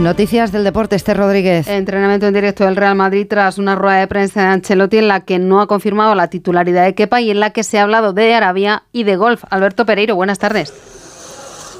Noticias 0.00 0.50
del 0.50 0.64
deporte, 0.64 0.96
Esther 0.96 1.18
Rodríguez. 1.18 1.68
Entrenamiento 1.68 2.26
en 2.26 2.32
directo 2.32 2.64
del 2.64 2.74
Real 2.74 2.94
Madrid 2.94 3.26
tras 3.28 3.58
una 3.58 3.76
rueda 3.76 3.98
de 3.98 4.06
prensa 4.06 4.40
de 4.40 4.46
Ancelotti 4.46 4.96
en 4.96 5.08
la 5.08 5.26
que 5.26 5.38
no 5.38 5.60
ha 5.60 5.66
confirmado 5.66 6.14
la 6.14 6.28
titularidad 6.28 6.84
de 6.84 6.94
Kepa 6.94 7.20
y 7.20 7.30
en 7.30 7.38
la 7.38 7.50
que 7.50 7.62
se 7.64 7.78
ha 7.78 7.82
hablado 7.82 8.14
de 8.14 8.32
Arabia 8.32 8.84
y 8.92 9.04
de 9.04 9.16
golf. 9.16 9.44
Alberto 9.50 9.84
Pereiro, 9.84 10.16
buenas 10.16 10.38
tardes. 10.38 10.72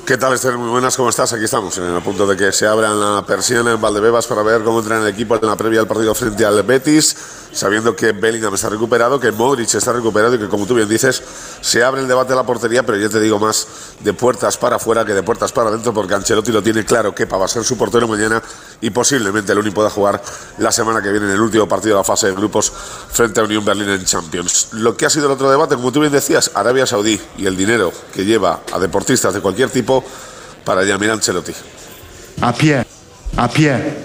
¿Qué 0.07 0.19
tal, 0.19 0.35
Esther? 0.35 0.59
Muy 0.59 0.69
buenas, 0.69 0.99
¿cómo 0.99 1.09
estás? 1.09 1.33
Aquí 1.33 1.45
estamos, 1.45 1.79
en 1.79 1.85
el 1.85 2.03
punto 2.03 2.27
de 2.27 2.37
que 2.37 2.53
se 2.53 2.67
abran 2.67 3.01
la 3.01 3.25
persiana 3.25 3.73
en 3.73 3.81
Valdebebas 3.81 4.27
para 4.27 4.43
ver 4.43 4.63
cómo 4.65 4.81
entra 4.81 4.99
el 4.99 5.07
equipo 5.07 5.37
en 5.37 5.47
la 5.47 5.57
previa 5.57 5.79
del 5.79 5.89
partido 5.89 6.15
frente 6.15 6.45
al 6.45 6.63
Betis, 6.63 7.17
sabiendo 7.53 7.97
que 7.97 8.13
Bellingham 8.13 8.55
está 8.55 8.69
recuperado, 8.69 9.19
que 9.19 9.33
Modric 9.33 9.75
está 9.75 9.93
recuperado 9.93 10.35
y 10.35 10.39
que, 10.39 10.49
como 10.49 10.67
tú 10.67 10.75
bien 10.75 10.89
dices, 10.89 11.23
se 11.61 11.83
abre 11.83 12.03
el 12.03 12.09
debate 12.09 12.31
de 12.31 12.37
la 12.37 12.45
portería, 12.45 12.85
pero 12.85 12.99
yo 12.99 13.11
te 13.11 13.21
digo 13.21 13.39
más 13.39 13.67
de 14.01 14.13
puertas 14.13 14.57
para 14.57 14.77
afuera 14.77 15.05
que 15.05 15.15
de 15.15 15.23
puertas 15.23 15.53
para 15.53 15.71
adentro, 15.71 15.93
porque 15.93 16.15
Ancelotti 16.15 16.53
lo 16.53 16.63
tiene 16.63 16.85
claro, 16.85 17.15
que 17.15 17.25
va 17.25 17.45
a 17.45 17.49
ser 17.49 17.65
su 17.65 17.77
portero 17.77 18.07
mañana 18.07 18.43
y 18.81 18.91
posiblemente 18.91 19.53
el 19.53 19.59
único 19.59 19.71
pueda 19.75 19.91
jugar 19.91 20.21
la 20.59 20.73
semana 20.73 21.01
que 21.01 21.11
viene 21.11 21.27
en 21.27 21.33
el 21.33 21.41
último 21.41 21.67
partido 21.67 21.95
de 21.95 22.01
la 22.01 22.05
fase 22.05 22.27
de 22.27 22.35
grupos 22.35 22.71
frente 22.71 23.41
a 23.41 23.45
Unión 23.45 23.65
Berlín 23.65 23.89
en 23.89 24.05
Champions. 24.05 24.69
Lo 24.73 24.97
que 24.97 25.07
ha 25.07 25.11
sido 25.11 25.27
el 25.27 25.33
otro 25.33 25.51
debate, 25.51 25.77
como 25.77 25.93
tú 25.93 26.01
bien 26.01 26.13
decías, 26.13 26.51
Arabia 26.55 26.87
Saudí 26.87 27.21
y 27.39 27.47
el 27.47 27.57
dinero 27.57 27.93
que 28.13 28.25
lleva 28.25 28.61
a 28.73 28.79
deportistas 28.79 29.33
de 29.33 29.41
cualquier 29.41 29.71
tipo 29.71 30.05
para 30.65 30.85
Yamil 30.85 31.11
Ancelotti. 31.11 31.53
A 32.43 32.53
pie, 32.53 32.85
a 33.37 33.49
pie. 33.49 33.97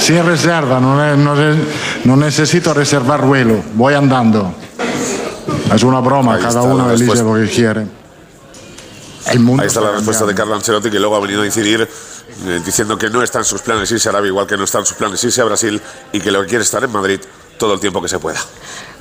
Sin 0.00 0.24
reserva, 0.24 0.80
no, 0.80 1.04
es- 1.04 1.18
no 1.18 1.40
es- 1.50 1.58
no 2.04 2.16
necesito 2.16 2.72
reservar 2.74 3.24
vuelo, 3.24 3.62
voy 3.74 3.94
andando. 3.94 4.52
Es 5.74 5.82
una 5.82 6.00
broma, 6.00 6.34
Ahí 6.34 6.38
cada 6.42 6.60
está 6.60 6.62
uno 6.62 6.86
la 6.88 6.94
elige 6.94 7.12
respuesta. 7.12 7.24
lo 7.24 7.34
que 7.46 7.48
quiere. 7.54 7.86
El 9.26 9.40
mundo 9.40 9.62
Ahí 9.62 9.68
está 9.68 9.80
la 9.80 9.92
respuesta 9.92 10.24
de. 10.26 10.34
Carlo 10.34 10.54
Ancelotti, 10.54 10.90
que 10.90 10.98
luego 10.98 11.14
ha 11.16 11.20
venido 11.20 11.42
a 11.42 11.46
incidir 11.46 11.82
eh, 12.46 12.60
diciendo 12.64 12.96
que 12.96 13.10
no 13.10 13.22
está 13.22 13.38
en 13.40 13.44
sus 13.44 13.60
planes 13.60 13.90
irse 13.92 14.08
a 14.08 14.12
Arabia, 14.12 14.28
igual 14.28 14.46
que 14.46 14.56
no 14.56 14.64
está 14.64 14.78
en 14.78 14.86
sus 14.86 14.96
planes 14.96 15.22
irse 15.22 15.40
a 15.42 15.44
Brasil 15.44 15.80
y 16.12 16.20
que 16.20 16.30
lo 16.32 16.40
que 16.42 16.48
quiere 16.48 16.62
es 16.62 16.68
estar 16.68 16.82
en 16.82 16.90
Madrid 16.90 17.20
todo 17.58 17.74
el 17.74 17.80
tiempo 17.80 18.00
que 18.00 18.08
se 18.08 18.18
pueda. 18.18 18.40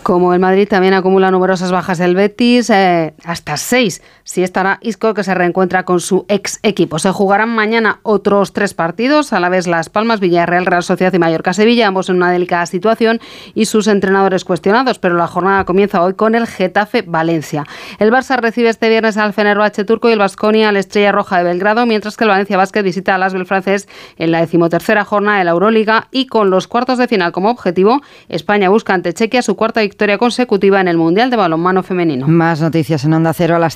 Como 0.03 0.33
el 0.33 0.39
Madrid 0.39 0.67
también 0.67 0.93
acumula 0.93 1.29
numerosas 1.29 1.71
bajas 1.71 1.99
el 1.99 2.15
Betis, 2.15 2.69
eh, 2.69 3.13
hasta 3.23 3.57
seis, 3.57 4.01
si 4.23 4.43
estará 4.43 4.79
Isco 4.81 5.13
que 5.13 5.23
se 5.23 5.35
reencuentra 5.35 5.83
con 5.83 5.99
su 5.99 6.25
ex 6.29 6.59
equipo. 6.63 6.99
Se 6.99 7.11
jugarán 7.11 7.49
mañana 7.49 7.99
otros 8.03 8.53
tres 8.53 8.73
partidos, 8.73 9.33
a 9.33 9.39
la 9.39 9.49
vez 9.49 9.67
Las 9.67 9.89
Palmas, 9.89 10.19
Villarreal, 10.19 10.65
Real 10.65 10.83
Sociedad 10.83 11.13
y 11.13 11.19
Mallorca-Sevilla, 11.19 11.87
ambos 11.87 12.09
en 12.09 12.15
una 12.15 12.31
delicada 12.31 12.65
situación 12.65 13.19
y 13.53 13.65
sus 13.65 13.87
entrenadores 13.87 14.45
cuestionados, 14.45 14.99
pero 14.99 15.15
la 15.15 15.27
jornada 15.27 15.65
comienza 15.65 16.01
hoy 16.01 16.13
con 16.13 16.33
el 16.33 16.47
Getafe-Valencia. 16.47 17.65
El 17.99 18.11
Barça 18.11 18.37
recibe 18.37 18.69
este 18.69 18.89
viernes 18.89 19.17
al 19.17 19.33
Fenerbahce 19.33 19.83
turco 19.83 20.09
y 20.09 20.13
el 20.13 20.19
Vasconia 20.19 20.69
al 20.69 20.77
Estrella 20.77 21.11
Roja 21.11 21.37
de 21.37 21.43
Belgrado, 21.43 21.85
mientras 21.85 22.17
que 22.17 22.23
el 22.23 22.29
Valencia 22.29 22.57
Basket 22.57 22.83
visita 22.83 23.15
al 23.15 23.23
Asbel 23.23 23.45
francés 23.45 23.87
en 24.17 24.31
la 24.31 24.39
decimotercera 24.39 25.03
jornada 25.03 25.39
de 25.39 25.43
la 25.43 25.51
Euroliga 25.51 26.07
y 26.09 26.27
con 26.27 26.49
los 26.49 26.67
cuartos 26.67 26.97
de 26.97 27.07
final 27.07 27.31
como 27.31 27.51
objetivo, 27.51 28.01
España 28.29 28.69
busca 28.69 28.93
ante 28.93 29.13
Chequia 29.13 29.41
su 29.41 29.55
cuarta 29.55 29.88
victoria 29.89 30.19
consecutiva 30.19 30.79
en 30.79 30.87
el 30.87 30.97
Mundial 30.97 31.31
de 31.31 31.35
Balonmano 31.35 31.81
Femenino. 31.81 32.27
Más 32.27 32.61
noticias 32.61 33.03
en 33.05 33.13
Onda 33.13 33.33
Cero 33.33 33.55
a 33.55 33.59
las 33.59 33.75